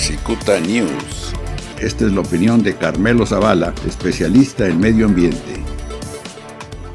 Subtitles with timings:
[0.00, 1.34] Cicuta News.
[1.78, 5.62] Esta es la opinión de Carmelo Zavala, especialista en medio ambiente.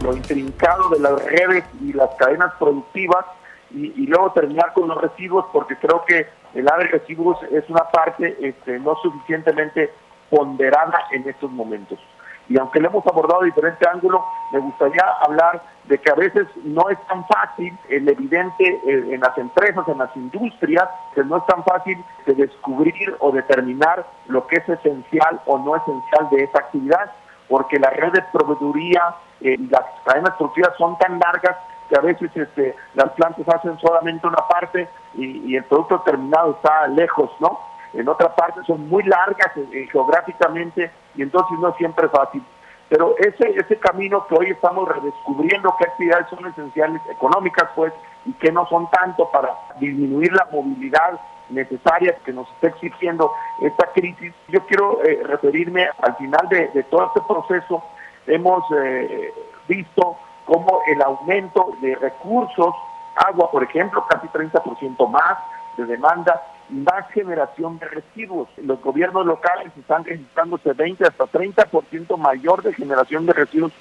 [0.02, 3.24] Lo intrincado de las redes y las cadenas productivas
[3.70, 7.84] y, luego terminar con los residuos porque creo que el área de residuos es una
[7.92, 9.94] parte este, no suficientemente
[10.32, 12.00] ponderada en estos momentos.
[12.48, 16.48] Y aunque lo hemos abordado de diferente ángulo, me gustaría hablar de que a veces
[16.64, 21.38] no es tan fácil, el evidente eh, en las empresas, en las industrias, que no
[21.38, 26.44] es tan fácil de descubrir o determinar lo que es esencial o no esencial de
[26.44, 27.12] esa actividad,
[27.48, 31.56] porque la red de proveeduría eh, y las cadenas productivas son tan largas
[31.90, 36.88] que a veces este, las plantas hacen solamente una parte y, el producto terminado está
[36.88, 37.60] lejos, ¿no?
[37.96, 42.44] En otra parte son muy largas eh, geográficamente y entonces no siempre es fácil.
[42.90, 47.92] Pero ese, ese camino que hoy estamos redescubriendo qué actividades son esenciales económicas, pues,
[48.26, 49.50] y que no son tanto para
[49.80, 53.32] disminuir la movilidad necesaria que nos está exigiendo
[53.62, 54.34] esta crisis.
[54.50, 57.84] Yo quiero eh, referirme al final de, todo este proceso.
[58.28, 59.34] Hemos eh,
[59.68, 62.76] visto cómo el aumento de recursos,
[63.16, 65.38] agua, por ejemplo, casi 30% más
[65.78, 68.50] de demanda, más generación de residuos.
[68.58, 73.72] Los gobiernos locales están registrándose 20 hasta 30% mayor de generación de residuos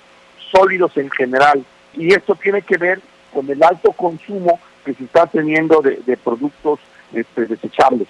[0.53, 1.65] sólidos en general.
[1.95, 3.00] Y esto tiene que ver
[3.33, 6.78] con el alto consumo que se está teniendo de, productos
[7.12, 8.09] este, desechables.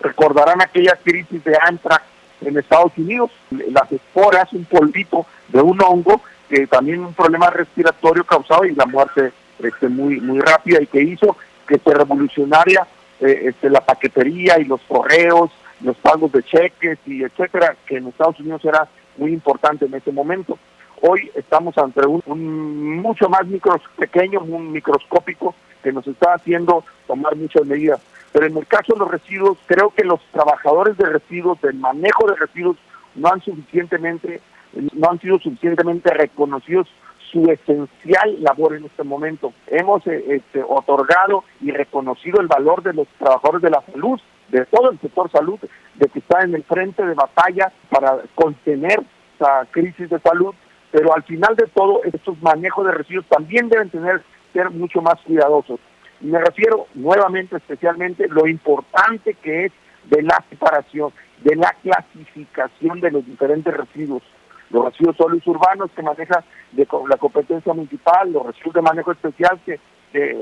[0.00, 2.04] Recordarán aquella crisis de Antrax
[2.40, 8.24] en Estados Unidos, las esporas, un polvito de un hongo, que también un problema respiratorio
[8.24, 12.86] causado y la muerte este, muy, muy rápida y que hizo que se revolucionaria
[13.22, 18.08] eh, este, la paquetería y los correos, los pagos de cheques y etcétera, que en
[18.08, 20.58] Estados Unidos era muy importante en ese momento.
[21.00, 27.36] Hoy estamos ante un, mucho más micros, pequeño, un microscópico que nos está haciendo tomar
[27.36, 28.00] muchas medidas.
[28.32, 32.28] Pero en el caso de los residuos, creo que los trabajadores de residuos, del manejo
[32.28, 32.76] de residuos,
[33.14, 34.40] no han suficientemente,
[34.94, 36.88] no han sido suficientemente reconocidos
[37.32, 39.52] su esencial labor en este momento.
[39.66, 44.20] Hemos eh, este, otorgado y reconocido el valor de los trabajadores de la salud,
[44.50, 45.58] de todo el sector salud,
[45.94, 49.00] de que está en el frente de batalla para contener
[49.36, 50.54] esa crisis de salud,
[50.90, 54.22] pero al final de todo estos manejos de residuos también deben tener
[54.52, 55.80] ser mucho más cuidadosos.
[56.20, 59.72] Y me refiero nuevamente, especialmente, lo importante que es
[60.10, 61.10] de la separación,
[61.42, 64.22] de la clasificación de los diferentes residuos
[64.72, 69.60] los residuos sólidos urbanos que maneja de la competencia municipal, los residuos de manejo especial
[69.64, 69.78] que,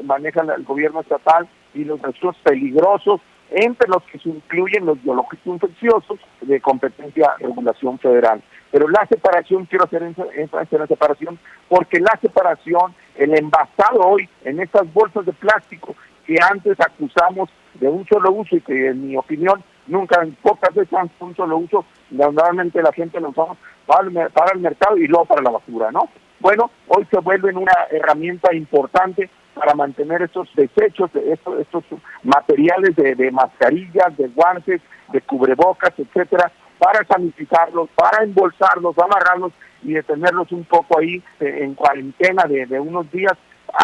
[0.03, 3.21] maneja el gobierno estatal y los residuos peligrosos,
[3.51, 8.43] entre los que se incluyen los biológicos infecciosos de competencia regulación federal.
[8.73, 11.39] Pero la separación, quiero hacer énfasis en la separación,
[11.69, 15.95] porque la separación, el envasado hoy en estas bolsas de plástico
[16.27, 20.25] que antes acusamos de un solo uso y que en mi opinión nunca,
[20.69, 25.25] veces han un solo uso, normalmente la gente lo usamos para el, mercado y luego
[25.25, 26.09] para la basura, ¿no?
[26.39, 31.85] Bueno, hoy se vuelven una herramienta importante para mantener estos desechos, estos, estos
[32.23, 34.81] materiales de, de mascarillas, de guantes,
[35.13, 41.75] de cubrebocas, etcétera, para sanitizarlos, para embolsarlos, amarrarlos y detenerlos un poco ahí eh, en
[41.75, 43.35] cuarentena de, de, unos días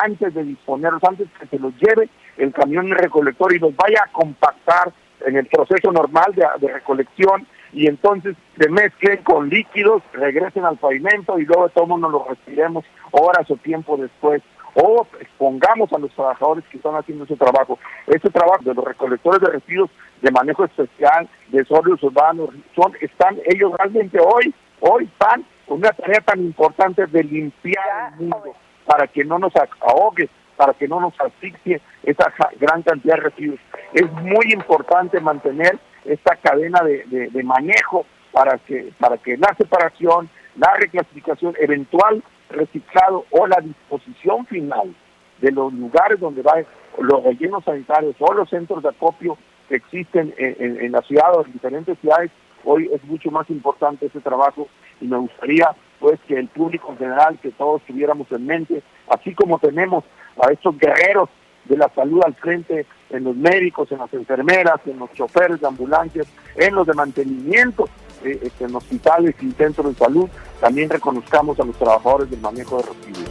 [0.02, 2.08] antes de disponerlos, antes que se los lleve
[2.38, 4.92] el camión recolector y los vaya a compactar
[5.26, 10.76] en el proceso normal de, de recolección y entonces se mezclen con líquidos, regresen al
[10.76, 14.42] pavimento y luego todos nos lo respiremos horas o tiempo después
[14.76, 17.78] o expongamos a los trabajadores que están haciendo ese trabajo.
[18.06, 19.90] Ese trabajo de los recolectores de residuos
[20.20, 25.90] de manejo especial, de sólidos urbanos, son, están ellos realmente hoy, hoy están con una
[25.92, 31.00] tarea tan importante de limpiar el mundo para que no nos ahogue, para que no
[31.00, 33.60] nos asfixie esa gran cantidad de residuos.
[33.92, 40.74] Es muy importante mantener esta cadena de, manejo para que, para que la separación, la
[40.74, 44.94] reclasificación eventual, reciclado o la disposición final
[45.40, 46.66] de los lugares donde van
[46.98, 49.36] los rellenos sanitarios o los centros de acopio
[49.68, 52.30] que existen en, la ciudad o en diferentes ciudades,
[52.64, 54.68] hoy es mucho más importante ese trabajo
[55.00, 59.34] y me gustaría pues que el público en general, que todos tuviéramos en mente, así
[59.34, 60.04] como tenemos
[60.40, 61.28] a estos guerreros
[61.68, 65.66] de la salud al frente en los médicos, en las enfermeras, en los choferes de
[65.66, 66.26] ambulancias,
[66.56, 67.88] en los de mantenimiento,
[68.24, 70.28] eh, este, en hospitales y centros de salud,
[70.60, 73.30] también reconozcamos a los trabajadores del manejo de residuos.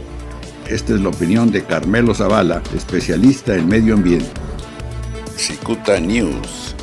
[0.68, 4.28] Esta es la opinión de Carmelo Zavala, especialista en medio ambiente.
[5.36, 6.75] Cicuta News.